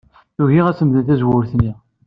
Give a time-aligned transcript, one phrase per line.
[0.35, 1.71] Tugi ad temdel tzewwut-nni.